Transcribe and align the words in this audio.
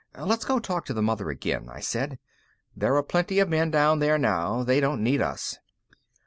"Let's 0.19 0.45
go 0.45 0.57
talk 0.57 0.85
to 0.85 0.95
the 0.95 1.03
mother 1.03 1.29
again," 1.29 1.69
I 1.71 1.79
said. 1.79 2.17
"There 2.75 2.95
are 2.95 3.03
plenty 3.03 3.37
of 3.37 3.49
men 3.49 3.69
down 3.69 3.99
there 3.99 4.17
now; 4.17 4.63
they 4.63 4.79
don't 4.79 5.03
need 5.03 5.21
us." 5.21 5.59